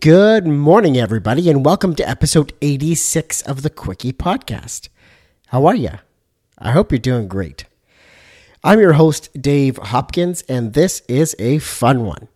[0.00, 4.88] Good morning, everybody, and welcome to episode 86 of the Quickie Podcast.
[5.48, 5.90] How are you?
[6.56, 7.66] I hope you're doing great.
[8.64, 12.28] I'm your host, Dave Hopkins, and this is a fun one.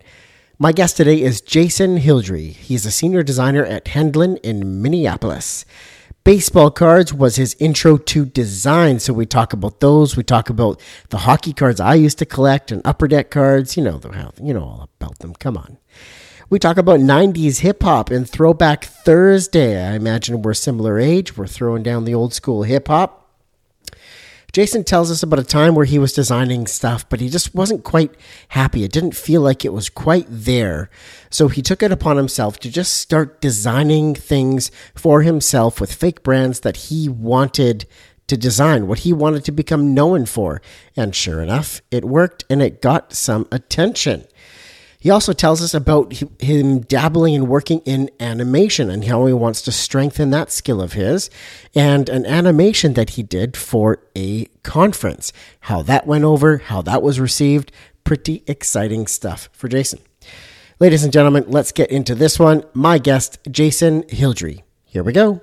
[0.59, 2.51] My guest today is Jason Hildre.
[2.51, 5.65] He's a senior designer at Hendlin in Minneapolis.
[6.23, 10.15] Baseball cards was his intro to design, so we talk about those.
[10.15, 10.79] We talk about
[11.09, 13.75] the hockey cards I used to collect and upper deck cards.
[13.75, 15.33] You know the you know all about them.
[15.33, 15.79] Come on.
[16.47, 19.83] We talk about 90s hip hop and Throwback Thursday.
[19.83, 21.35] I imagine we're similar age.
[21.35, 23.23] We're throwing down the old school hip hop.
[24.53, 27.83] Jason tells us about a time where he was designing stuff, but he just wasn't
[27.83, 28.13] quite
[28.49, 28.83] happy.
[28.83, 30.91] It didn't feel like it was quite there.
[31.31, 36.21] So he took it upon himself to just start designing things for himself with fake
[36.21, 37.87] brands that he wanted
[38.27, 40.61] to design, what he wanted to become known for.
[40.95, 44.25] And sure enough, it worked and it got some attention.
[45.05, 49.61] He also tells us about him dabbling and working in animation and how he wants
[49.61, 51.29] to strengthen that skill of his,
[51.75, 55.31] and an animation that he did for a conference.
[55.59, 57.71] How that went over, how that was received.
[58.03, 59.99] Pretty exciting stuff for Jason.
[60.79, 62.63] Ladies and gentlemen, let's get into this one.
[62.73, 64.63] My guest, Jason Hildre.
[64.85, 65.39] Here we go.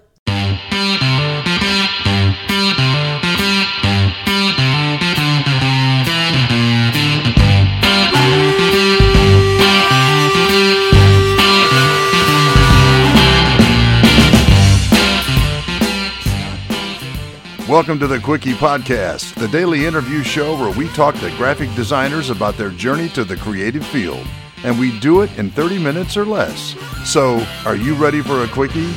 [17.73, 22.29] Welcome to the Quickie Podcast, the daily interview show where we talk to graphic designers
[22.29, 24.27] about their journey to the creative field.
[24.63, 26.77] And we do it in 30 minutes or less.
[27.07, 28.93] So, are you ready for a Quickie?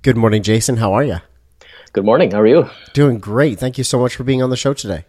[0.00, 0.78] Good morning, Jason.
[0.78, 1.18] How are you?
[1.92, 2.30] Good morning.
[2.30, 2.70] How are you?
[2.94, 3.58] Doing great.
[3.58, 5.04] Thank you so much for being on the show today.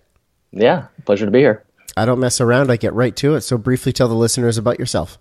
[0.51, 1.63] Yeah, pleasure to be here.
[1.95, 2.71] I don't mess around.
[2.71, 3.41] I get right to it.
[3.41, 5.17] So, briefly tell the listeners about yourself.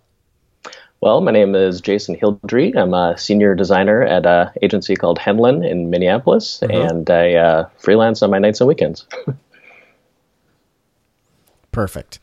[1.02, 2.76] Well, my name is Jason Hildre.
[2.76, 6.72] I'm a senior designer at an agency called Hendlin in Minneapolis, mm-hmm.
[6.72, 9.04] and I uh, freelance on my nights and weekends.
[11.72, 12.20] Perfect.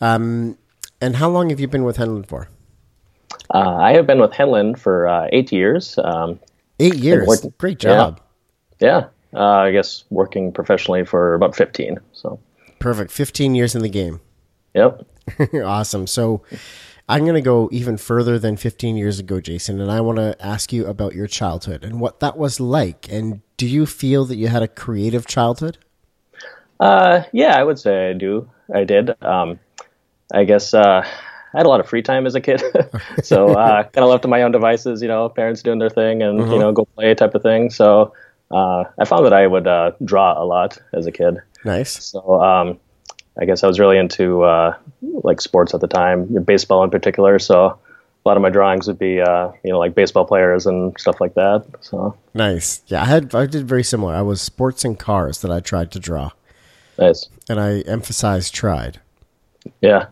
[0.00, 0.56] Um,
[1.00, 2.48] and how long have you been with Hendlin for?
[3.52, 5.98] Uh, I have been with Hendlin for uh, eight years.
[5.98, 6.38] Um,
[6.78, 7.26] eight years.
[7.26, 8.20] Working, Great job.
[8.78, 9.08] Yeah.
[9.32, 9.40] yeah.
[9.40, 11.98] Uh, I guess working professionally for about 15.
[12.12, 12.38] So
[12.78, 13.10] Perfect.
[13.10, 14.20] 15 years in the game.
[14.74, 15.06] Yep.
[15.64, 16.06] awesome.
[16.06, 16.42] So
[17.08, 20.36] I'm going to go even further than 15 years ago, Jason, and I want to
[20.44, 23.10] ask you about your childhood and what that was like.
[23.10, 25.78] And do you feel that you had a creative childhood?
[26.80, 28.50] Uh, yeah, I would say I do.
[28.74, 29.10] I did.
[29.22, 29.58] Um,
[30.32, 32.62] I guess uh, I had a lot of free time as a kid,
[33.22, 35.00] so uh, kind of left to my own devices.
[35.00, 36.52] You know, parents doing their thing and mm-hmm.
[36.52, 37.70] you know go play type of thing.
[37.70, 38.12] So
[38.50, 41.38] uh, I found that I would uh, draw a lot as a kid.
[41.66, 42.04] Nice.
[42.04, 42.78] So um,
[43.38, 47.38] I guess I was really into uh, like sports at the time, baseball in particular.
[47.40, 47.78] So a
[48.24, 51.34] lot of my drawings would be uh, you know like baseball players and stuff like
[51.34, 51.66] that.
[51.80, 52.82] So nice.
[52.86, 54.14] Yeah, I had I did very similar.
[54.14, 56.30] I was sports and cars that I tried to draw.
[56.98, 57.28] Nice.
[57.48, 59.00] And I emphasized tried.
[59.80, 60.06] Yeah.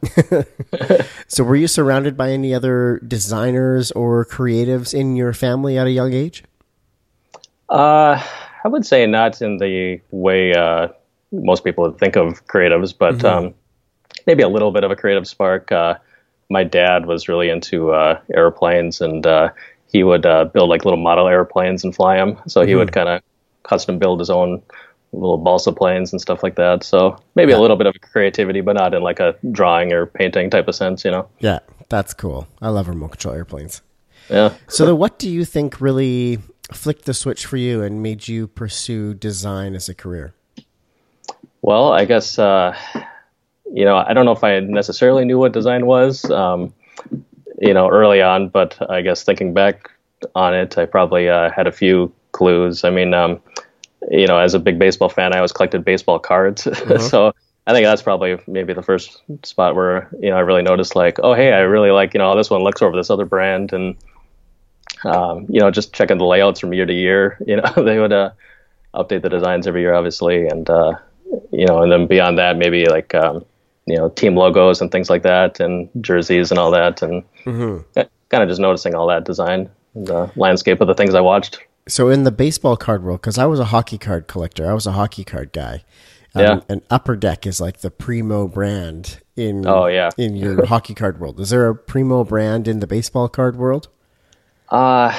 [1.28, 5.92] so were you surrounded by any other designers or creatives in your family at a
[5.92, 6.42] young age?
[7.68, 8.20] Uh,
[8.64, 10.88] I would say not in the way uh,
[11.42, 13.46] most people would think of creatives, but mm-hmm.
[13.46, 13.54] um,
[14.26, 15.72] maybe a little bit of a creative spark.
[15.72, 15.96] Uh,
[16.50, 19.50] my dad was really into uh, airplanes, and uh,
[19.92, 22.38] he would uh, build like little model airplanes and fly them.
[22.46, 22.78] So he mm-hmm.
[22.78, 23.22] would kind of
[23.62, 24.62] custom build his own
[25.12, 26.82] little balsa planes and stuff like that.
[26.82, 27.58] So maybe yeah.
[27.58, 30.74] a little bit of creativity, but not in like a drawing or painting type of
[30.74, 31.28] sense, you know?
[31.38, 32.48] Yeah, that's cool.
[32.60, 33.82] I love remote control airplanes.
[34.28, 34.54] Yeah.
[34.68, 36.38] so, then what do you think really
[36.72, 40.34] flicked the switch for you and made you pursue design as a career?
[41.64, 42.76] Well, I guess uh,
[43.72, 46.74] you know I don't know if I necessarily knew what design was, um,
[47.58, 49.90] you know, early on, but I guess thinking back
[50.34, 52.84] on it, I probably uh, had a few clues.
[52.84, 53.40] I mean, um,
[54.10, 57.00] you know, as a big baseball fan, I always collected baseball cards, mm-hmm.
[57.08, 57.32] so
[57.66, 61.18] I think that's probably maybe the first spot where you know I really noticed like,
[61.22, 63.96] oh hey, I really like you know this one looks over this other brand, and
[65.02, 67.38] um, you know just checking the layouts from year to year.
[67.46, 68.32] You know, they would uh,
[68.94, 70.98] update the designs every year, obviously, and uh,
[71.52, 73.44] you know, and then beyond that, maybe like um,
[73.86, 78.00] you know, team logos and things like that, and jerseys and all that, and mm-hmm.
[78.28, 81.60] kind of just noticing all that design, the landscape of the things I watched.
[81.86, 84.86] So in the baseball card world, because I was a hockey card collector, I was
[84.86, 85.84] a hockey card guy.
[86.36, 86.60] Um, yeah.
[86.68, 91.20] And Upper Deck is like the primo brand in oh yeah in your hockey card
[91.20, 91.38] world.
[91.38, 93.88] Is there a primo brand in the baseball card world?
[94.68, 95.14] Uh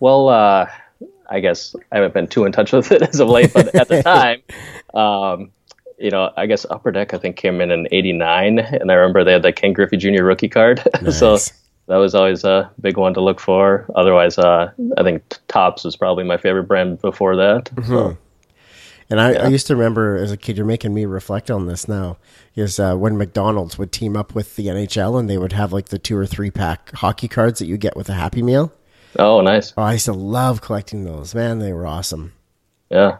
[0.00, 0.66] well, uh,
[1.28, 3.88] I guess I haven't been too in touch with it as of late, but at
[3.88, 4.42] the time,
[4.94, 5.50] um,
[5.98, 9.24] you know, I guess Upper Deck I think came in in '89, and I remember
[9.24, 10.24] they had the Ken Griffey Jr.
[10.24, 11.18] rookie card, nice.
[11.18, 11.38] so
[11.88, 13.86] that was always a big one to look for.
[13.94, 17.64] Otherwise, uh, I think Topps was probably my favorite brand before that.
[17.74, 17.90] Mm-hmm.
[17.90, 18.18] So.
[19.10, 19.44] And I, yeah.
[19.44, 22.18] I, used to remember as a kid, you're making me reflect on this now,
[22.54, 25.86] is uh, when McDonald's would team up with the NHL and they would have like
[25.86, 28.70] the two or three pack hockey cards that you get with a Happy Meal.
[29.18, 29.72] Oh, nice.
[29.78, 31.34] Oh, I used to love collecting those.
[31.34, 32.34] Man, they were awesome.
[32.90, 33.18] Yeah.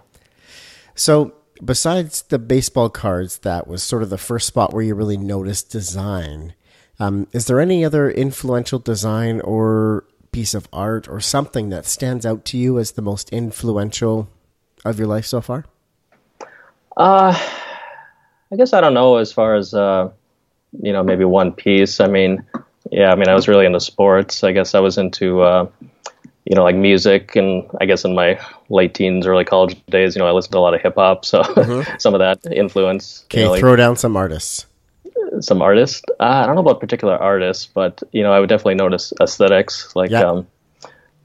[0.95, 1.33] So,
[1.65, 5.71] besides the baseball cards, that was sort of the first spot where you really noticed
[5.71, 6.55] design.
[7.01, 12.27] Um, is there any other influential design or piece of art or something that stands
[12.27, 14.29] out to you as the most influential
[14.85, 15.65] of your life so far?
[16.97, 17.39] Uh,
[18.51, 20.11] I guess I don't know as far as, uh,
[20.83, 22.01] you know, maybe one piece.
[22.01, 22.45] I mean,
[22.91, 24.43] yeah, I mean, I was really into sports.
[24.43, 25.69] I guess I was into, uh,
[26.49, 28.41] you know, like music, and I guess in my
[28.71, 31.25] late teens, early college days, you know, I listened to a lot of hip hop,
[31.25, 31.97] so mm-hmm.
[31.99, 33.25] some of that influence.
[33.27, 34.67] Okay, you know, like, throw down some artists
[35.41, 36.03] some artists.
[36.21, 39.95] Uh, I don't know about particular artists, but you know, I would definitely notice aesthetics.
[39.95, 40.23] Like, yeah.
[40.23, 40.47] um,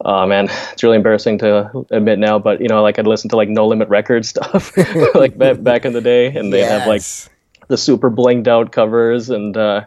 [0.02, 3.36] oh man, it's really embarrassing to admit now, but you know, like I'd listen to
[3.36, 4.76] like No Limit Records stuff,
[5.16, 6.72] like back, in the day, and they yes.
[6.72, 9.86] have like the super blinged out covers, and uh,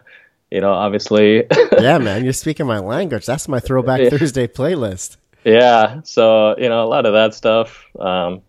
[0.51, 1.45] you know, obviously.
[1.79, 3.25] yeah, man, you're speaking my language.
[3.25, 4.09] That's my Throwback yeah.
[4.09, 5.17] Thursday playlist.
[5.43, 7.85] Yeah, so you know, a lot of that stuff.
[7.99, 8.41] Um,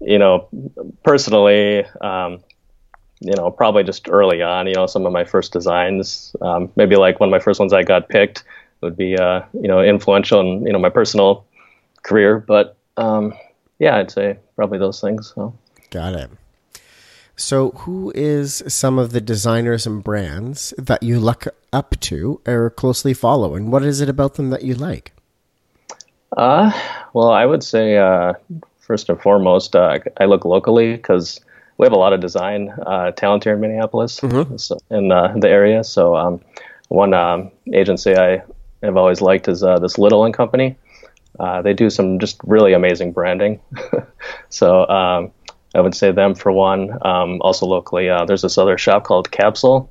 [0.00, 0.48] you know,
[1.02, 1.84] personally.
[2.00, 2.40] Um,
[3.20, 6.96] you know, probably just early on, you know, some of my first designs, um, maybe
[6.96, 8.44] like one of my first ones I got picked
[8.80, 11.44] would be, uh, you know, influential in, you know, my personal
[12.02, 12.38] career.
[12.38, 13.34] But um,
[13.78, 15.32] yeah, I'd say probably those things.
[15.34, 15.52] So.
[15.90, 16.30] Got it.
[17.34, 22.70] So, who is some of the designers and brands that you look up to or
[22.70, 25.12] closely follow, and what is it about them that you like?
[26.36, 26.70] Uh,
[27.12, 28.34] well, I would say uh,
[28.78, 31.40] first and foremost, uh, I look locally because
[31.78, 34.56] we have a lot of design uh, talent here in Minneapolis, mm-hmm.
[34.56, 35.84] so, in uh, the area.
[35.84, 36.40] So um,
[36.88, 38.42] one um, agency I
[38.82, 40.76] have always liked is uh, this Little and Company.
[41.38, 43.60] Uh, they do some just really amazing branding.
[44.48, 45.30] so um,
[45.74, 46.98] I would say them for one.
[47.06, 49.90] Um, also locally, uh, there's this other shop called Capsule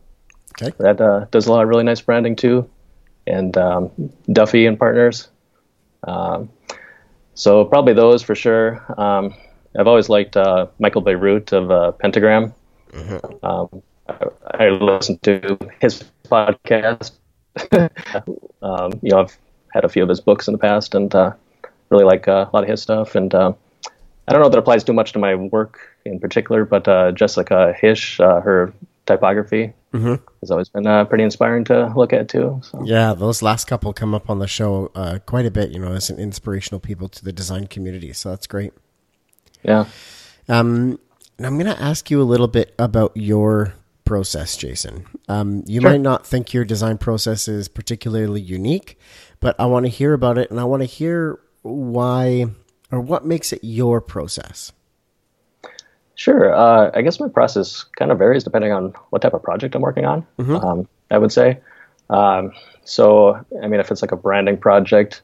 [0.61, 0.75] okay.
[0.79, 2.69] that uh, does a lot of really nice branding too,
[3.25, 3.91] and um,
[4.31, 5.29] Duffy and Partners.
[6.07, 6.49] Um,
[7.33, 8.83] so probably those for sure.
[8.99, 9.35] Um,
[9.77, 12.53] I've always liked uh, Michael Bierut of uh, Pentagram.
[12.91, 13.45] Mm-hmm.
[13.45, 17.11] Um, I, I listened to his podcast.
[18.61, 19.37] um, you know, I've
[19.71, 21.33] had a few of his books in the past, and uh,
[21.89, 23.13] really like uh, a lot of his stuff.
[23.13, 23.53] And uh,
[24.27, 27.11] I don't know if that applies too much to my work in particular, but uh,
[27.11, 28.73] Jessica Hische, her
[29.05, 30.23] typography mm-hmm.
[30.41, 32.61] has always been uh, pretty inspiring to look at too.
[32.63, 32.83] So.
[32.83, 35.71] Yeah, those last couple come up on the show uh, quite a bit.
[35.71, 38.73] You know, as an inspirational people to the design community, so that's great.
[39.63, 39.85] Yeah.
[40.47, 40.99] Um,
[41.39, 43.73] I'm going to ask you a little bit about your
[44.05, 45.05] process, Jason.
[45.27, 45.91] Um, you sure.
[45.91, 48.97] might not think your design process is particularly unique,
[49.39, 52.47] but I want to hear about it and I want to hear why
[52.91, 54.71] or what makes it your process.
[56.17, 56.53] Sure.
[56.53, 59.81] Uh, I guess my process kind of varies depending on what type of project I'm
[59.81, 60.25] working on.
[60.37, 60.55] Mm-hmm.
[60.55, 61.59] Um, I would say.
[62.09, 62.51] Um,
[62.83, 65.21] so, I mean, if it's like a branding project,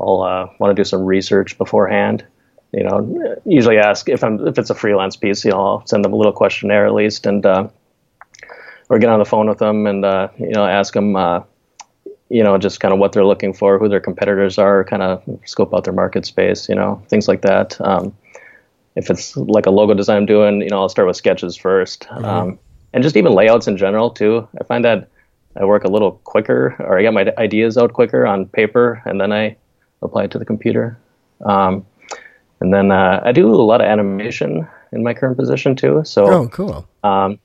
[0.00, 2.24] I'll uh, want to do some research beforehand
[2.72, 6.04] you know, usually ask if I'm if it's a freelance piece, you know, I'll send
[6.04, 7.68] them a little questionnaire at least, and uh,
[8.88, 11.42] or get on the phone with them and uh, you know ask them, uh,
[12.28, 15.22] you know, just kind of what they're looking for, who their competitors are, kind of
[15.44, 17.80] scope out their market space, you know, things like that.
[17.80, 18.14] Um,
[18.96, 22.06] if it's like a logo design I'm doing, you know, I'll start with sketches 1st
[22.06, 22.24] mm-hmm.
[22.24, 22.58] um,
[22.92, 24.48] and just even layouts in general too.
[24.60, 25.08] I find that
[25.56, 29.20] I work a little quicker, or I get my ideas out quicker on paper, and
[29.20, 29.56] then I
[30.02, 30.98] apply it to the computer.
[31.44, 31.84] Um,
[32.60, 36.02] and then uh, I do a lot of animation in my current position too.
[36.04, 36.88] So, oh, cool.
[37.02, 37.38] Um,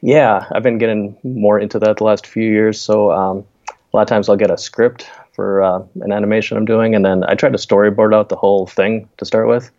[0.00, 2.80] yeah, I've been getting more into that the last few years.
[2.80, 6.64] So, um, a lot of times I'll get a script for uh, an animation I'm
[6.64, 9.70] doing, and then I try to storyboard out the whole thing to start with,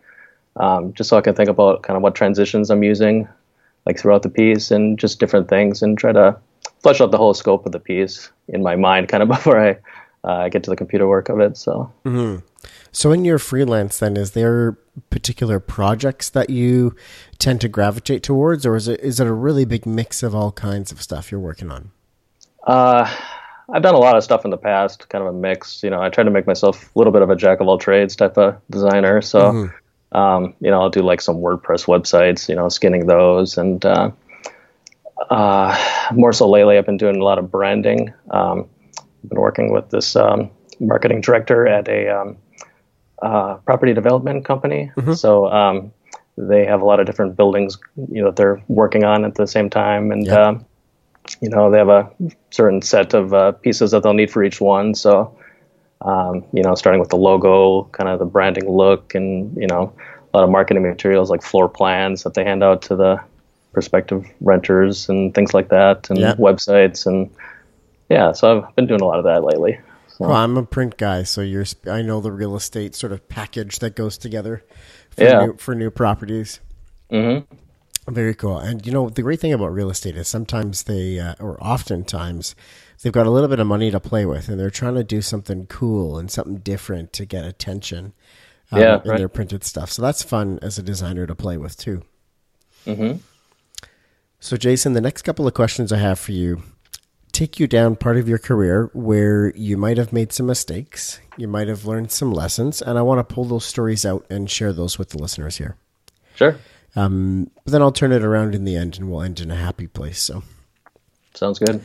[0.56, 3.28] um, just so I can think about kind of what transitions I'm using,
[3.86, 6.36] like throughout the piece, and just different things, and try to
[6.80, 9.78] flesh out the whole scope of the piece in my mind, kind of before I
[10.24, 11.56] uh, get to the computer work of it.
[11.56, 11.92] So.
[12.04, 12.44] Mm-hmm.
[12.92, 14.76] So, in your freelance, then, is there
[15.10, 16.94] particular projects that you
[17.38, 20.52] tend to gravitate towards, or is it is it a really big mix of all
[20.52, 21.92] kinds of stuff you're working on?
[22.66, 23.08] Uh,
[23.72, 25.82] I've done a lot of stuff in the past, kind of a mix.
[25.82, 27.78] You know, I try to make myself a little bit of a jack of all
[27.78, 29.22] trades type of designer.
[29.22, 29.76] So, mm-hmm.
[30.12, 34.10] Um, you know, I'll do like some WordPress websites, you know, skinning those, and uh,
[35.28, 38.12] uh, more so lately, I've been doing a lot of branding.
[38.30, 40.50] Um, I've been working with this um,
[40.80, 42.36] marketing director at a um,
[43.22, 44.90] uh, property development company.
[45.14, 45.92] So um,
[46.36, 49.46] they have a lot of different buildings, you know, that they're working on at the
[49.46, 50.38] same time, and Yep.
[50.38, 50.66] um,
[51.40, 52.10] you know they have a
[52.50, 54.94] certain set of uh, pieces that they'll need for each one.
[54.94, 55.36] So
[56.02, 59.92] um, you know, starting with the logo, kind of the branding look, and you know,
[60.32, 63.20] a lot of marketing materials like floor plans that they hand out to the
[63.72, 66.34] prospective renters and things like that, and Yeah.
[66.34, 67.30] websites, and
[68.08, 68.32] yeah.
[68.32, 69.78] So I've been doing a lot of that lately.
[70.08, 71.64] So, Well, I'm a print guy, so you're.
[71.64, 74.62] sp- I know the real estate sort of package that goes together
[75.10, 75.46] for Yeah.
[75.46, 76.60] new, for new properties.
[77.12, 77.44] mhm.
[78.08, 78.58] Very cool.
[78.58, 82.54] And you know, the great thing about real estate is sometimes they, uh, or oftentimes,
[83.02, 85.20] they've got a little bit of money to play with, and they're trying to do
[85.22, 88.12] something cool and something different to get attention.
[88.72, 89.18] um, Yeah, in right.
[89.18, 89.90] their printed stuff.
[89.90, 92.02] So that's fun as a designer to play with too.
[92.86, 93.18] Mhm.
[94.38, 96.62] So, Jason, the next couple of questions I have for you
[97.32, 101.46] take you down part of your career where you might have made some mistakes, you
[101.48, 104.72] might have learned some lessons, and I want to pull those stories out and share
[104.72, 105.76] those with the listeners here.
[106.36, 106.56] Sure,
[106.96, 109.56] Um, but then I'll turn it around in the end, and we'll end in a
[109.56, 110.20] happy place.
[110.22, 110.42] So,
[111.34, 111.82] sounds good.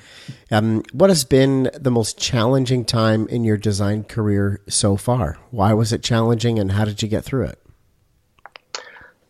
[0.52, 5.38] um, what has been the most challenging time in your design career so far?
[5.52, 7.62] Why was it challenging, and how did you get through it?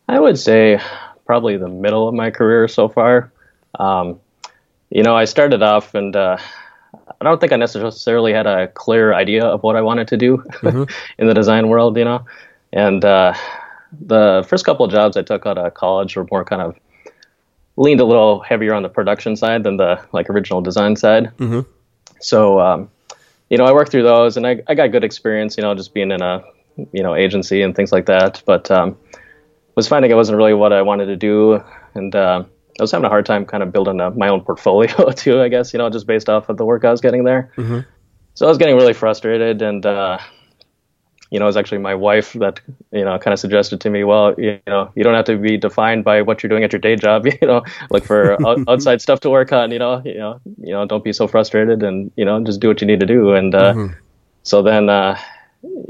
[0.08, 0.80] I would say
[1.26, 3.32] probably the middle of my career so far.
[3.80, 4.20] Um,
[4.90, 6.38] you know, I started off and uh,
[7.20, 10.44] I don't think I necessarily had a clear idea of what I wanted to do
[11.18, 12.26] in the design world, you know.
[12.72, 13.34] And uh,
[14.00, 16.76] the first couple of jobs I took out of college were more kind of
[17.78, 21.32] leaned a little heavier on the production side than the like original design side.
[22.22, 22.90] So, um,
[23.50, 25.94] you know, I worked through those and I, I got good experience, you know, just
[25.94, 26.44] being in a,
[26.92, 28.42] you know, agency and things like that.
[28.46, 28.98] But um,
[29.76, 31.62] was finding it wasn't really what I wanted to do.
[31.94, 32.44] And uh,
[32.80, 35.50] I was having a hard time kind of building a, my own portfolio too, I
[35.50, 37.52] guess, you know, just based off of the work I was getting there.
[38.36, 39.62] So I was getting really frustrated.
[39.62, 40.18] And, uh,
[41.36, 42.62] you know, it was actually my wife that,
[42.94, 45.58] you know, kind of suggested to me, well, you know, you don't have to be
[45.58, 47.62] defined by what you're doing at your day job, you know,
[47.92, 48.38] look for
[48.70, 51.84] outside stuff to work on, you know, you know, you know, don't be so frustrated
[51.84, 53.34] and, you know, just do what you need to do.
[53.34, 53.74] And, uh,
[54.44, 55.20] so then, uh,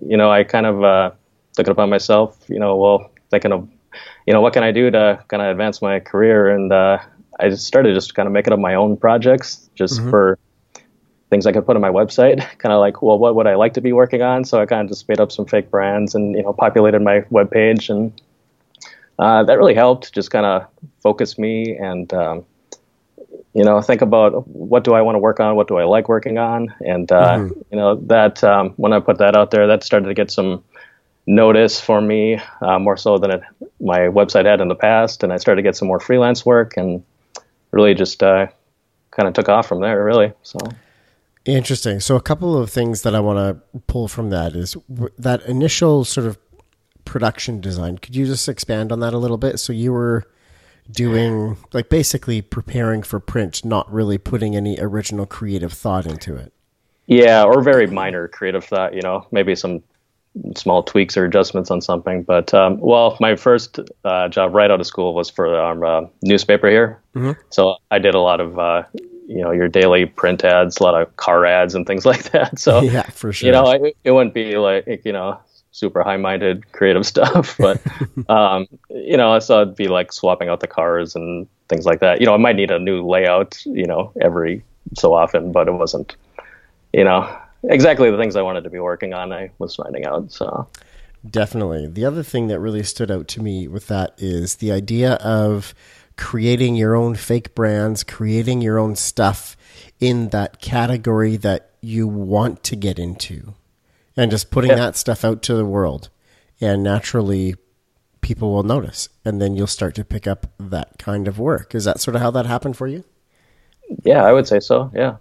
[0.02, 1.12] you know, I kind of, uh,
[1.54, 3.70] took it upon myself, you know, well, thinking of,
[4.26, 6.50] you know, what can I do to kind of advance my career?
[6.50, 6.98] And, uh,
[7.40, 10.40] I just started just kind of making up my own projects just for
[11.30, 13.74] things I could put on my website, kind of like, well, what would I like
[13.74, 14.46] to be working on?
[14.46, 17.22] So I kind of just made up some fake brands and, you know, populated my
[17.32, 18.14] webpage and,
[19.18, 20.68] uh, that really helped just kind of
[21.02, 22.46] focus me and, um,
[23.56, 26.10] you know, think about what do I want to work on, what do I like
[26.10, 27.38] working on, and uh,
[27.72, 30.62] you know that um, when I put that out there, that started to get some
[31.26, 33.42] notice for me uh, more so than it,
[33.80, 36.76] my website had in the past, and I started to get some more freelance work,
[36.76, 37.02] and
[37.72, 38.48] really just uh,
[39.12, 40.34] kind of took off from there, really.
[40.44, 40.58] So
[41.46, 42.00] Interesting.
[42.00, 44.76] So, a couple of things that I want to pull from that is
[45.18, 46.38] that initial sort of
[47.06, 48.00] production design.
[48.00, 49.60] Could you just expand on that a little bit?
[49.60, 50.24] So, you were
[50.90, 56.52] doing like basically preparing for print, not really putting any original creative thought into it.
[57.08, 59.84] yeah, or very minor creative thought, you know, maybe some
[60.56, 62.24] small tweaks or adjustments on something.
[62.24, 66.08] But um, well, my first uh, job right out of school was for our uh,
[66.24, 67.02] newspaper here.
[67.52, 68.84] So I did a lot of uh,
[69.28, 72.60] you know your daily print ads, a lot of car ads and things like that.
[72.60, 73.48] So Yeah, for sure.
[73.48, 75.40] you know, I, it wouldn't be like you know
[75.72, 77.82] super high-minded creative stuff, but
[78.30, 82.20] um, you know, so it'd be like swapping out the cars and things like that.
[82.20, 84.64] You know, I might need a new layout, you know, every
[84.96, 86.16] so often, but it wasn't,
[86.94, 89.34] you know, exactly the things I wanted to be working on.
[89.34, 90.32] I was finding out.
[90.32, 90.68] So
[91.30, 91.88] Definitely.
[91.88, 95.74] The other thing that really stood out to me with that is the idea of
[96.18, 99.56] creating your own fake brands, creating your own stuff
[100.00, 103.54] in that category that you want to get into,
[104.18, 104.78] and just putting Yeah.
[104.78, 106.10] that stuff out to the world.
[106.62, 107.56] And naturally,
[108.22, 111.76] people will notice, and then you'll start to pick up that kind of work.
[111.76, 113.04] Is that sort of how that happened for you?
[114.04, 114.90] yeah, I would say so.
[114.96, 115.18] Yeah.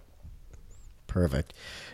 [1.07, 1.53] Perfect.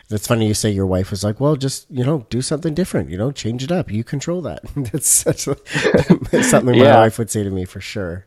[0.10, 3.10] It's funny you say your wife was like, "Well, just you know, do something different.
[3.10, 3.90] You know, change it up.
[3.92, 5.56] You control that." That's such a,
[6.44, 6.98] something my Yeah.
[6.98, 8.26] wife would say to me for sure.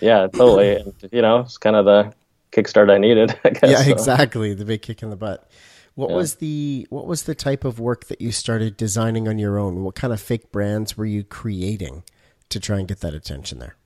[0.00, 0.76] Yeah, totally.
[0.76, 2.12] and, you know, it's kind of the
[2.52, 3.62] kickstart I needed, I guess.
[3.70, 3.90] Yeah, so.
[3.92, 4.54] exactly.
[4.54, 5.50] The big kick in the butt.
[5.94, 6.16] What Yeah.
[6.16, 9.82] was the what was the type of work that you started designing on your own?
[9.82, 12.02] What kind of fake brands were you creating
[12.50, 13.76] to try and get that attention there?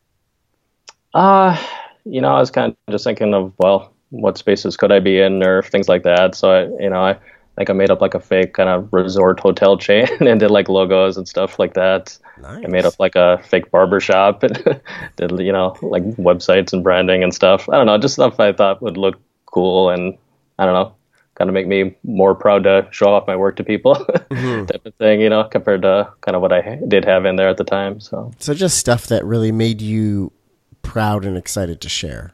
[1.14, 1.56] Uh,
[2.04, 5.20] you know, I was kind of just thinking of, well, what spaces could I be
[5.20, 6.34] in or things like that.
[6.34, 7.18] So, I, you know, I
[7.60, 10.70] think I made up like a fake kind of resort hotel chain and did like
[10.70, 12.16] logos and stuff like that.
[12.40, 12.64] Nice.
[12.64, 14.80] I made up like a fake barber shop and
[15.16, 17.68] did, you know, like websites and branding and stuff.
[17.68, 20.16] I don't know, just stuff I thought would look cool and
[20.58, 20.94] I don't know,
[21.34, 23.94] kind of make me more proud to show off my work to people,
[24.30, 24.64] mm-hmm.
[24.64, 27.48] type of thing, you know, compared to kind of what I did have in there
[27.50, 28.00] at the time.
[28.00, 30.32] So, so just stuff that really made you
[30.80, 32.32] proud and excited to share.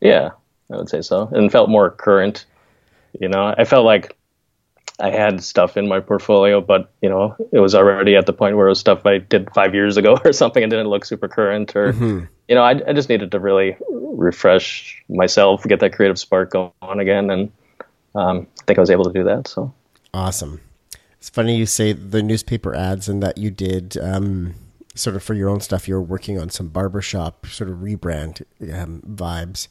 [0.00, 0.30] Yeah,
[0.72, 2.46] I would say so, and felt more current.
[3.20, 4.15] You know, I felt like
[4.98, 8.56] I had stuff in my portfolio, but you know, it was already at the point
[8.56, 11.28] where it was stuff I did five years ago or something, and didn't look super
[11.28, 11.74] current.
[11.76, 12.24] Or mm-hmm.
[12.48, 16.72] you know, I, I just needed to really refresh myself, get that creative spark going
[17.00, 17.52] again, and
[18.14, 19.48] um, I think I was able to do that.
[19.48, 19.72] So
[20.14, 20.60] awesome!
[21.18, 24.54] It's funny you say the newspaper ads and that you did um,
[24.94, 25.88] sort of for your own stuff.
[25.88, 29.68] You were working on some barbershop sort of rebrand um, vibes.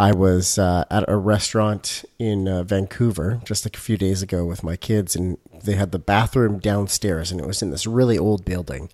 [0.00, 4.46] I was uh, at a restaurant in uh, Vancouver just like a few days ago
[4.46, 8.16] with my kids, and they had the bathroom downstairs, and it was in this really
[8.16, 8.88] old building.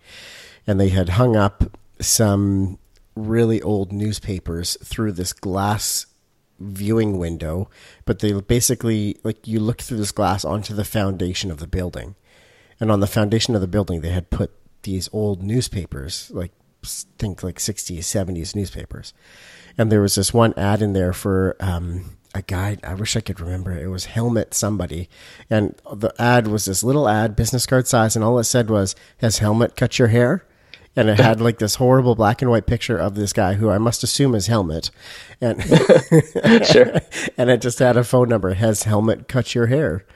[0.66, 2.80] And they had hung up some
[3.14, 6.06] really old newspapers through this glass
[6.58, 7.70] viewing window,
[8.04, 12.16] but they basically, like, you looked through this glass onto the foundation of the building.
[12.80, 14.50] And on the foundation of the building, they had put
[14.82, 16.50] these old newspapers, like,
[16.82, 19.14] think like 60s, 70s newspapers
[19.78, 22.78] and there was this one ad in there for um, a guy.
[22.84, 23.72] I wish I could remember.
[23.72, 25.08] It was Helmut somebody,
[25.50, 28.94] and the ad was this little ad, business card size, and all it said was,
[29.18, 30.44] "Has Helmut cut your hair?"
[30.96, 33.78] and it had like this horrible black and white picture of this guy who I
[33.78, 34.90] must assume is Helmut,
[35.40, 35.62] and
[36.66, 37.00] sure,
[37.38, 38.54] and it just had a phone number.
[38.54, 40.06] Has Helmut cut your hair?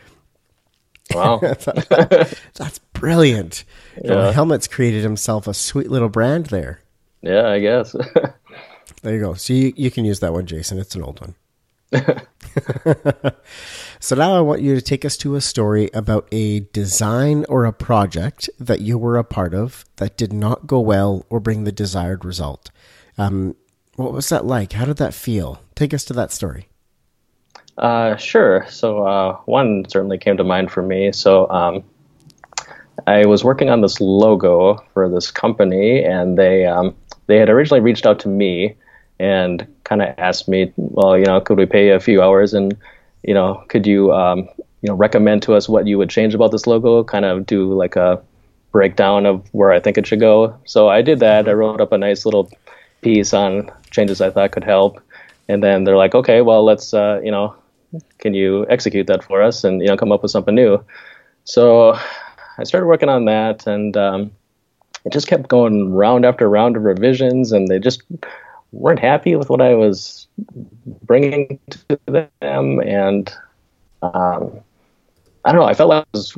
[1.14, 3.64] Wow, that's brilliant.
[4.02, 4.32] Yeah.
[4.32, 6.80] Helmut's created himself a sweet little brand there.
[7.20, 7.94] Yeah, I guess.
[9.02, 9.34] There you go.
[9.34, 10.78] So you, you can use that one, Jason.
[10.78, 11.34] It's an old one.
[14.00, 17.64] so now I want you to take us to a story about a design or
[17.64, 21.64] a project that you were a part of that did not go well or bring
[21.64, 22.70] the desired result.
[23.18, 23.56] Um,
[23.96, 24.72] what was that like?
[24.72, 25.60] How did that feel?
[25.74, 26.68] Take us to that story.
[27.76, 28.66] Uh, sure.
[28.68, 31.12] So uh, one certainly came to mind for me.
[31.12, 31.82] So um,
[33.06, 36.94] I was working on this logo for this company, and they um,
[37.26, 38.76] they had originally reached out to me
[39.20, 42.74] and kind of asked me, well, you know, could we pay a few hours and,
[43.22, 44.48] you know, could you, um,
[44.80, 47.04] you know, recommend to us what you would change about this logo?
[47.04, 48.22] Kind of do like a
[48.72, 50.56] breakdown of where I think it should go.
[50.64, 51.48] So I did that.
[51.48, 52.50] I wrote up a nice little
[53.02, 55.02] piece on changes I thought could help,
[55.48, 57.54] and then they're like, okay, well, let's, uh, you know,
[58.18, 60.82] can you execute that for us and you know come up with something new?
[61.44, 61.98] So
[62.56, 64.30] I started working on that, and um,
[65.04, 68.02] it just kept going round after round of revisions, and they just
[68.72, 70.28] weren't happy with what I was
[71.02, 73.32] bringing to them, and
[74.02, 74.60] um,
[75.44, 75.64] I don't know.
[75.64, 76.36] I felt like I was,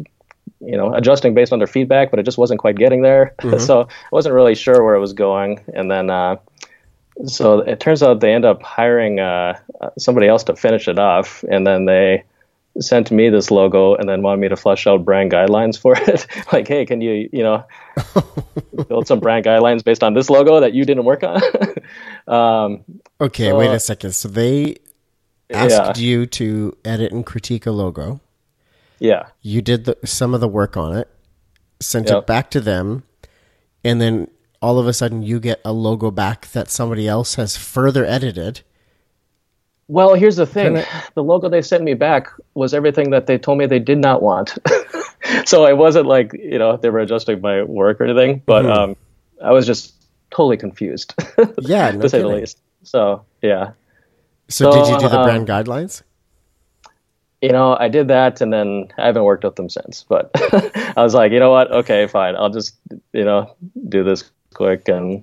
[0.60, 3.34] you know, adjusting based on their feedback, but it just wasn't quite getting there.
[3.42, 3.58] Mm-hmm.
[3.58, 5.62] so I wasn't really sure where it was going.
[5.74, 6.36] And then, uh,
[7.26, 9.58] so it turns out they end up hiring uh,
[9.98, 12.24] somebody else to finish it off, and then they
[12.80, 16.26] sent me this logo and then wanted me to flesh out brand guidelines for it.
[16.52, 17.64] like, hey, can you, you know,
[18.88, 21.40] build some brand guidelines based on this logo that you didn't work on?
[22.28, 22.84] um,
[23.20, 24.14] okay, so, wait a second.
[24.14, 24.76] So they
[25.50, 26.02] asked yeah.
[26.02, 28.20] you to edit and critique a logo.
[28.98, 29.26] Yeah.
[29.42, 31.08] You did the, some of the work on it,
[31.80, 32.18] sent yep.
[32.18, 33.02] it back to them,
[33.84, 34.28] and then
[34.62, 38.62] all of a sudden you get a logo back that somebody else has further edited
[39.92, 40.86] well, here's the thing: I...
[41.14, 44.22] the logo they sent me back was everything that they told me they did not
[44.22, 44.56] want.
[45.44, 48.72] so it wasn't like you know they were adjusting my work or anything, but mm-hmm.
[48.72, 48.96] um,
[49.44, 49.94] I was just
[50.30, 51.14] totally confused.
[51.60, 52.58] yeah, no to say the least.
[52.84, 53.72] So yeah.
[54.48, 56.02] So, so, did you do the um, brand guidelines?
[57.42, 60.06] You know, I did that, and then I haven't worked with them since.
[60.08, 60.30] But
[60.96, 61.70] I was like, you know what?
[61.70, 62.34] Okay, fine.
[62.36, 62.76] I'll just
[63.12, 63.54] you know
[63.90, 65.22] do this quick and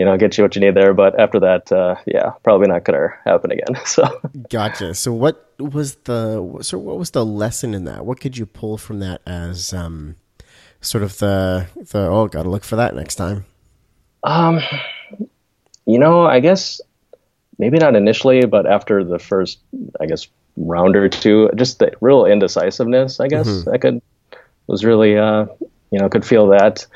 [0.00, 0.94] you know, get you what you need there.
[0.94, 3.76] But after that, uh, yeah, probably not going to happen again.
[3.84, 4.04] So,
[4.48, 4.94] gotcha.
[4.94, 8.06] So, what was the so what was the lesson in that?
[8.06, 10.16] What could you pull from that as um,
[10.80, 13.44] sort of the the oh, got to look for that next time?
[14.22, 14.60] Um,
[15.84, 16.80] you know, I guess
[17.58, 19.58] maybe not initially, but after the first,
[20.00, 23.20] I guess round or two, just the real indecisiveness.
[23.20, 23.74] I guess mm-hmm.
[23.74, 24.00] I could
[24.66, 25.44] was really uh,
[25.90, 26.86] you know could feel that.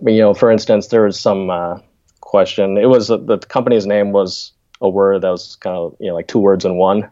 [0.00, 1.50] I mean, you know, for instance, there was some.
[1.50, 1.80] Uh,
[2.34, 2.76] question.
[2.78, 6.26] It was the company's name was a word that was kind of you know like
[6.26, 7.08] two words in one,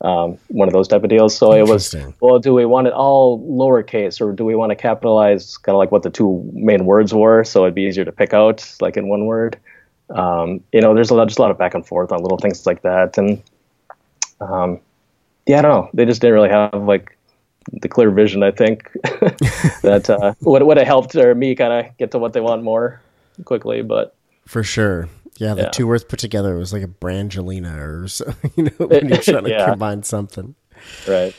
[0.00, 1.32] um, one of those type of deals.
[1.36, 4.76] So it was well, do we want it all lowercase or do we want to
[4.76, 8.10] capitalize kind of like what the two main words were, so it'd be easier to
[8.10, 9.52] pick out like in one word.
[10.10, 12.38] Um, you know, there's a lot, just a lot of back and forth on little
[12.38, 13.40] things like that, and
[14.40, 14.80] um,
[15.46, 15.90] yeah, I don't know.
[15.94, 17.16] They just didn't really have like
[17.80, 18.42] the clear vision.
[18.42, 18.90] I think
[19.82, 22.64] that uh, would would have helped or me kind of get to what they want
[22.64, 23.00] more
[23.44, 25.08] quickly, but for sure.
[25.38, 25.70] Yeah, the yeah.
[25.70, 29.44] two words put together was like a Brangelina or so, you know, when you're trying
[29.44, 29.66] to yeah.
[29.66, 30.54] combine something.
[31.08, 31.34] Right.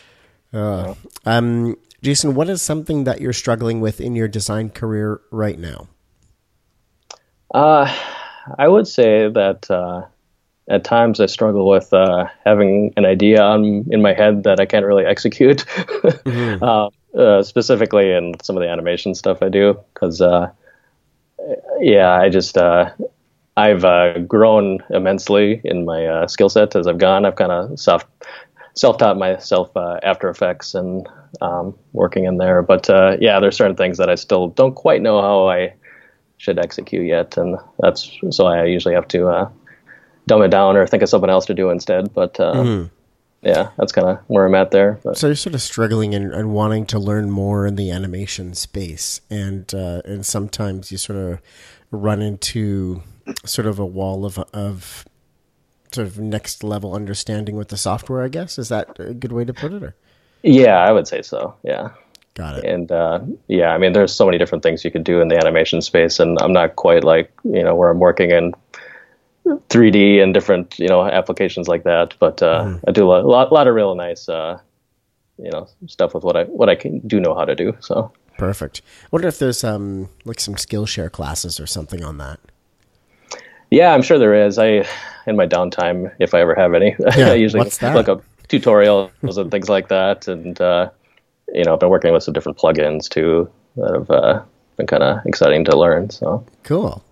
[0.54, 5.58] Uh, um, Jason, what is something that you're struggling with in your design career right
[5.58, 5.88] now?
[7.54, 7.94] Uh,
[8.58, 10.06] I would say that uh,
[10.70, 14.65] at times I struggle with uh, having an idea on, in my head that I
[14.65, 16.63] can't really execute, mm-hmm.
[16.63, 16.89] uh,
[17.20, 19.80] uh, specifically in some of the animation stuff I do.
[19.94, 20.52] Because, uh,
[21.79, 22.91] yeah, I just uh,
[23.58, 27.25] I've uh, grown immensely in my skill set as I've gone.
[27.25, 28.05] I've kind of self
[28.75, 31.08] self taught myself After Effects and
[31.41, 32.62] um, working in there.
[32.62, 32.88] But
[33.21, 35.73] yeah, there's certain things that I still don't quite know how I
[36.38, 39.49] should execute yet, and that's so I usually have to
[40.27, 42.13] dumb it down or think of something else to do instead.
[42.13, 42.95] But uh, mm-hmm.
[43.45, 44.99] Yeah, that's kind of where I'm at there.
[45.03, 45.17] But.
[45.17, 49.21] So you're sort of struggling and, and, wanting to learn more in the animation space,
[49.29, 51.39] and uh, and sometimes you sort of
[51.91, 53.03] run into
[53.45, 55.05] sort of a wall of of
[55.91, 58.23] sort of next level understanding with the software.
[58.23, 59.84] I guess is that a good way to put it?
[59.84, 59.95] Or?
[60.41, 61.55] Yeah, I would say so.
[61.63, 61.89] Yeah.
[62.34, 62.65] Got it.
[62.65, 65.38] And uh, yeah, I mean, there's so many different things you can do in the
[65.38, 68.53] animation space, and I'm not quite like you know where I'm working in
[69.45, 72.15] 3D and different you know applications like that.
[72.19, 72.79] But uh, mm.
[72.88, 74.60] I do a lot, lot of real nice uh,
[75.38, 77.75] you know stuff with what I what I can do know how to do.
[77.79, 78.81] So perfect.
[79.03, 82.39] I wonder if there's um like some Skillshare classes or something on that.
[83.71, 84.58] Yeah, I'm sure there is.
[84.58, 84.86] I
[85.27, 89.51] in my downtime, if I ever have any, yeah, I usually look up tutorials and
[89.51, 90.27] things like that.
[90.27, 90.89] And uh,
[91.53, 94.43] you know, I've been working with some different plugins too that have uh,
[94.77, 96.10] been kind of exciting to learn.
[96.10, 97.03] So cool.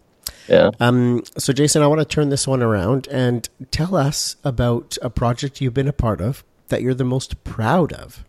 [0.48, 0.72] Yeah.
[0.80, 5.10] Um, so, Jason, I want to turn this one around and tell us about a
[5.10, 8.24] project you've been a part of that you're the most proud of.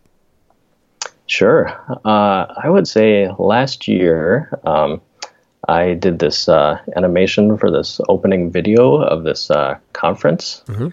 [1.27, 1.69] Sure.
[2.05, 5.01] Uh, I would say last year um,
[5.67, 10.89] I did this uh, animation for this opening video of this uh, conference mm-hmm.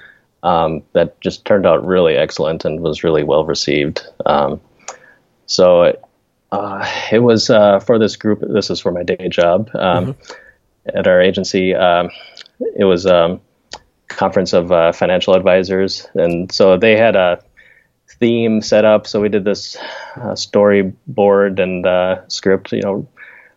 [0.48, 4.08] um, that just turned out really excellent and was really well received.
[4.26, 4.62] Um,
[5.48, 5.98] so
[6.54, 8.40] uh, it was uh, for this group.
[8.42, 9.70] This is for my day job.
[9.74, 10.34] Um, mm-hmm
[10.86, 11.74] at our agency.
[11.76, 12.10] Um,
[12.76, 13.42] it was a um,
[14.08, 17.44] conference of uh, financial advisors, and so they had a
[18.20, 19.08] theme set up.
[19.08, 19.76] So we did this
[20.16, 22.72] uh, storyboard and uh, script.
[22.72, 23.08] You know,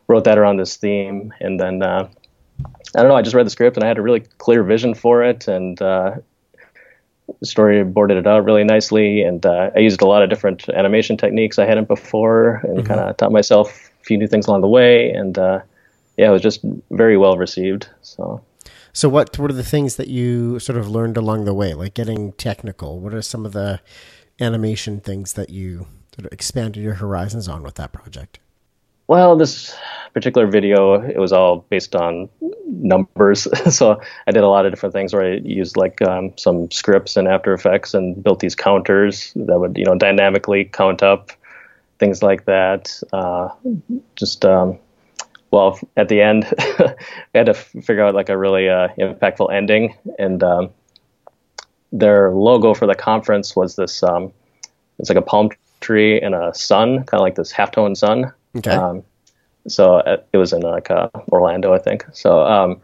[0.09, 2.09] wrote that around this theme, and then uh,
[2.97, 3.17] I don't know.
[3.17, 5.81] I just read the script, and I had a really clear vision for it, and
[5.83, 6.17] uh,
[7.45, 9.23] storyboarded it out really nicely.
[9.23, 12.87] And uh, I used a lot of different animation techniques I hadn't before, and mm-hmm.
[12.87, 15.39] kind of taught myself a few new things along the way, and
[16.17, 17.89] yeah, it was just very well received.
[18.03, 18.43] So,
[18.93, 21.95] so what what are the things that you sort of learned along the way, like
[21.95, 23.01] getting technical?
[23.01, 23.81] What are some of the
[24.41, 28.39] animation things that you sort of expanded your horizons on with that project?
[29.07, 29.77] Well, this
[30.15, 32.31] particular video, it was all based on
[32.67, 33.47] numbers.
[33.75, 37.17] so I did a lot of different things where I used like um, some scripts
[37.17, 41.33] in After Effects and built these counters that would, you know, dynamically count up
[41.99, 42.99] things like that.
[43.13, 43.51] Uh,
[44.17, 44.79] just um,
[45.55, 46.87] well, at the end, we
[47.33, 50.71] had to figure out like a really uh, impactful ending, and um,
[51.93, 54.03] their logo for the conference was this.
[54.03, 54.33] Um,
[54.99, 58.33] it's like a palm tree and a sun, kind of like this halftone sun.
[58.57, 58.73] Okay.
[58.73, 59.05] Um,
[59.69, 62.05] so uh, it was in like uh, Orlando, I think.
[62.13, 62.81] So um,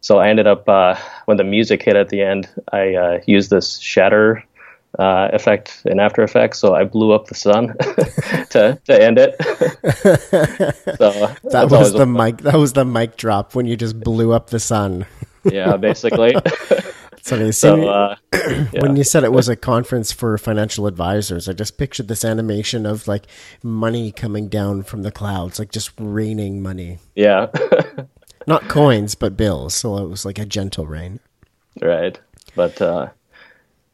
[0.00, 3.48] so I ended up uh, when the music hit at the end, I uh, used
[3.48, 4.44] this shatter
[4.98, 7.68] uh, effect in After Effects, so I blew up the sun
[8.50, 9.36] to to end it.
[10.98, 12.38] so that was the mic.
[12.38, 15.06] That was the mic drop when you just blew up the sun.
[15.44, 16.34] yeah, basically.
[17.22, 18.80] So, so uh, yeah.
[18.80, 22.86] when you said it was a conference for financial advisors, I just pictured this animation
[22.86, 23.26] of like
[23.62, 26.98] money coming down from the clouds, like just raining money.
[27.14, 27.48] Yeah.
[28.46, 29.74] Not coins, but bills.
[29.74, 31.20] So it was like a gentle rain.
[31.82, 32.18] Right.
[32.54, 33.08] But uh,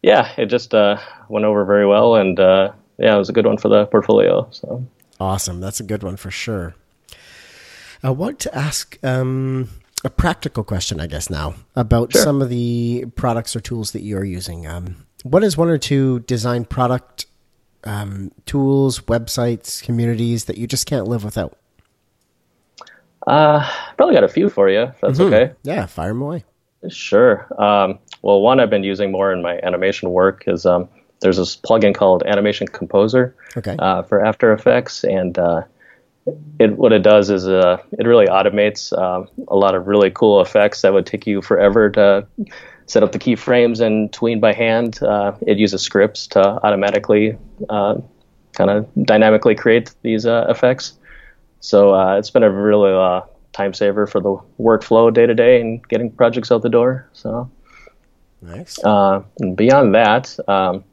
[0.05, 0.99] yeah, it just uh,
[1.31, 4.47] went over very well, and uh, yeah, it was a good one for the portfolio.
[4.51, 4.85] So
[5.19, 6.75] awesome, that's a good one for sure.
[8.03, 9.71] I want to ask um,
[10.05, 12.21] a practical question, I guess, now about sure.
[12.21, 14.67] some of the products or tools that you are using.
[14.67, 17.25] Um, what is one or two design product
[17.85, 21.57] um, tools, websites, communities that you just can't live without?
[23.27, 24.83] Uh, probably got a few for you.
[24.83, 25.33] If that's mm-hmm.
[25.33, 25.55] okay.
[25.63, 26.45] Yeah, fire them away.
[26.91, 27.49] Sure.
[27.59, 30.89] Um, well, one I've been using more in my animation work is um,
[31.21, 33.77] there's this plugin called Animation Composer okay.
[33.79, 35.65] uh, for After Effects, and uh,
[36.59, 40.41] it what it does is uh, it really automates um, a lot of really cool
[40.41, 42.27] effects that would take you forever to
[42.87, 45.03] set up the keyframes and tween by hand.
[45.03, 47.37] Uh, it uses scripts to automatically
[47.69, 47.97] uh,
[48.55, 50.95] kind of dynamically create these uh, effects.
[51.61, 53.21] So it's been a really
[53.53, 57.07] time saver for the workflow day to day and getting projects out the door.
[57.13, 57.51] So
[58.45, 58.79] nice.
[58.85, 59.23] Uh,
[59.55, 60.85] beyond that, um,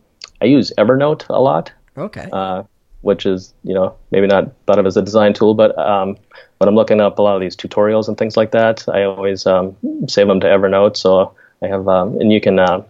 [0.41, 2.27] I use Evernote a lot, Okay.
[2.31, 2.63] uh,
[3.01, 6.17] which is you know maybe not thought of as a design tool, but um,
[6.57, 9.45] when I'm looking up a lot of these tutorials and things like that, I always
[9.45, 9.75] um,
[10.07, 10.95] save them to Evernote.
[10.97, 12.83] So I have um, and you can uh,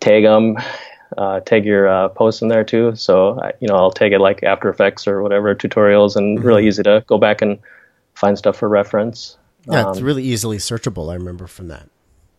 [0.00, 0.56] tag them.
[1.16, 2.92] Uh, tag your uh, posts in there too.
[2.96, 6.66] So I, you know, I'll tag it like After Effects or whatever tutorials, and really
[6.66, 7.58] easy to go back and
[8.14, 9.38] find stuff for reference.
[9.70, 11.10] yeah, it's really easily searchable.
[11.10, 11.88] I remember from that.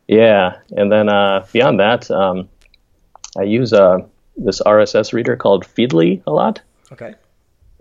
[0.07, 2.47] Yeah, and then uh, beyond that, um,
[3.37, 3.99] I use uh,
[4.37, 7.13] this RSS reader called Feedly a lot, Okay.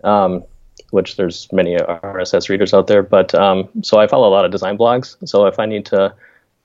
[0.03, 0.43] um,
[0.91, 3.01] which there's many RSS readers out there.
[3.03, 5.15] But um, so I follow a lot of design blogs.
[5.27, 6.13] So if I need to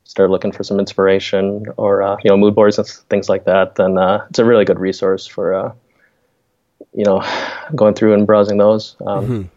[0.05, 3.77] start looking for some inspiration or uh, you know mood boards and things like that,
[3.77, 5.73] then uh, it's a really good resource for uh,
[6.93, 7.23] you know
[7.77, 8.97] going through and browsing those.
[9.07, 9.51] Um,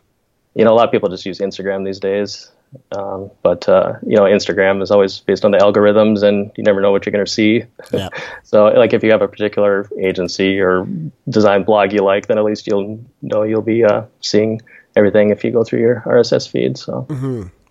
[0.58, 2.50] You know, a lot of people just use Instagram these days.
[2.92, 6.82] Um, but uh, you know, Instagram is always based on the algorithms, and you never
[6.82, 7.64] know what you're going to see.
[7.92, 8.10] Yeah.
[8.44, 10.88] So, like, if you have a particular agency or
[11.28, 14.62] design blog you like, then at least you'll know you'll be uh, seeing
[14.96, 16.78] everything if you go through your RSS feed.
[16.78, 17.08] So,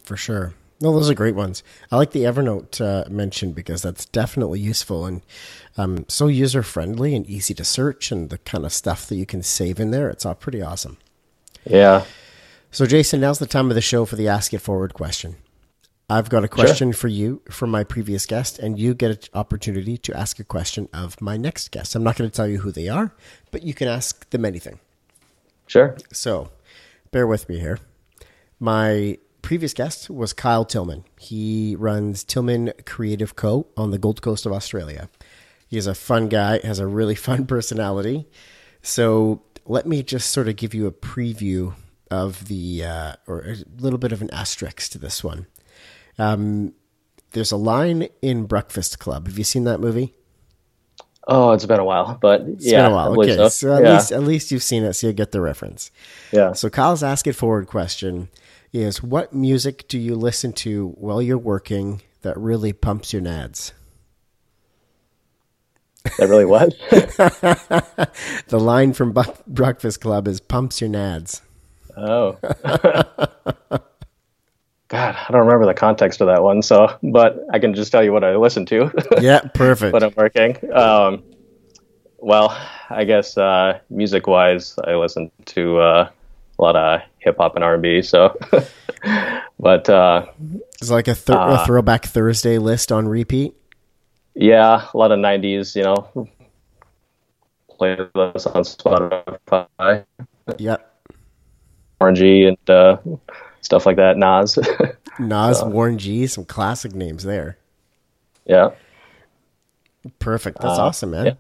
[0.03, 0.53] For sure.
[0.81, 1.63] No, those are great ones.
[1.91, 5.23] I like the Evernote uh, mention because that's definitely useful and
[5.77, 9.25] um, so user friendly and easy to search and the kind of stuff that you
[9.25, 10.11] can save in there.
[10.11, 10.99] It's all pretty awesome.
[11.65, 12.05] yeah,
[12.75, 15.37] So, Jason, now's the time of the show for the Ask It Forward question.
[16.11, 19.97] I've got a question for you from my previous guest, and you get an opportunity
[19.99, 21.95] to ask a question of my next guest.
[21.95, 23.15] I'm not going to tell you who they are,
[23.53, 24.81] but you can ask them anything.
[25.69, 25.97] sure.
[26.13, 26.51] So,
[27.13, 27.79] bear with me here.
[28.59, 31.05] My previous guest was Kyle Tillman.
[31.21, 33.69] He runs Tillman Creative Co.
[33.77, 35.09] on the Gold Coast of Australia.
[35.69, 38.27] He's a fun guy, has a really fun personality.
[38.83, 41.75] So, let me just sort of give you a preview
[42.11, 45.47] of the, uh, or a little bit of an asterisk to this one.
[46.19, 46.75] Um,
[47.33, 49.27] there's a line in Breakfast Club.
[49.27, 50.15] Have you seen that movie?
[51.27, 53.21] Oh, it's been a while, but It's yeah, been a while.
[53.21, 53.49] Okay, so.
[53.49, 55.91] so, at yeah, least at least you've seen it, so you get the reference.
[56.33, 56.53] yeah.
[56.53, 58.29] So Kyle's ask it forward question
[58.73, 63.73] is what music do you listen to while you're working that really pumps your nads?
[66.19, 66.75] that really was.
[68.49, 69.15] The line from
[69.47, 71.41] Breakfast Club is pumps your nads.
[71.97, 72.37] Oh.
[74.89, 76.63] God, I don't remember the context of that one.
[76.63, 79.93] So, but I can just tell you what I listen to Yeah, perfect.
[79.93, 80.57] when I'm working.
[80.73, 81.23] Um,
[82.19, 82.57] well,
[82.91, 86.11] I guess uh, music-wise, I listen to uh,
[86.59, 88.03] a lot of hip hop and R&B.
[88.03, 88.39] So,
[89.59, 90.27] but uh,
[90.81, 93.55] it's like a, th- a throwback Thursday list on repeat.
[94.35, 96.29] yeah, a lot of '90s, you know,
[97.81, 100.05] playlists on Spotify,
[100.59, 100.91] Yep.
[102.01, 102.97] Orangey, and uh,
[103.61, 104.17] stuff like that.
[104.17, 104.59] Nas,
[105.19, 107.59] Nas, Warren G, some classic names there.
[108.45, 108.71] yeah.
[110.19, 110.61] Perfect.
[110.61, 111.27] That's awesome, man.
[111.27, 111.35] yeah.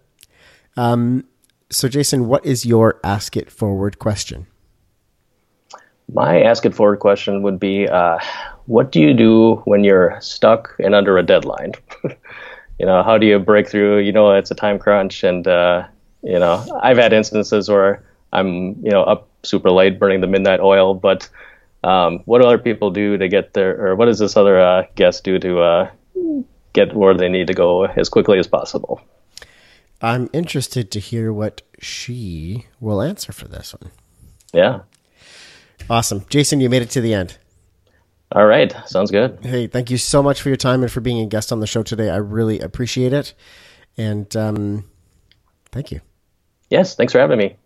[0.76, 1.24] Um,
[1.70, 4.46] so, Jason, what is your ask it forward question?
[6.12, 8.18] My ask it forward question would be uh,
[8.66, 11.72] what do you do when you're stuck and under a deadline?
[12.78, 13.98] you know, how do you break through?
[13.98, 15.86] You know, it's a time crunch, and, uh,
[16.22, 20.60] you know, I've had instances where I'm, you know, up super late burning the midnight
[20.60, 21.28] oil, but
[21.82, 24.84] um, what do other people do to get there, or what does this other uh,
[24.94, 25.90] guest do to uh,
[26.72, 29.00] get where they need to go as quickly as possible?
[30.00, 33.90] I'm interested to hear what she will answer for this one.
[34.52, 34.80] Yeah.
[35.88, 36.24] Awesome.
[36.28, 37.38] Jason, you made it to the end.
[38.32, 38.74] All right.
[38.86, 39.38] Sounds good.
[39.42, 41.66] Hey, thank you so much for your time and for being a guest on the
[41.66, 42.10] show today.
[42.10, 43.34] I really appreciate it.
[43.96, 44.84] And um,
[45.70, 46.00] thank you.
[46.70, 46.96] Yes.
[46.96, 47.56] Thanks for having me.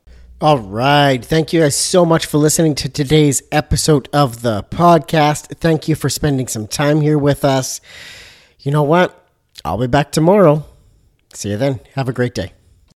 [0.41, 1.25] All right.
[1.25, 5.57] Thank you guys so much for listening to today's episode of the podcast.
[5.59, 7.81] Thank you for spending some time here with us.
[8.61, 9.27] You know what?
[9.65, 10.65] I'll be back tomorrow.
[11.35, 11.81] See you then.
[11.95, 12.53] Have a great day.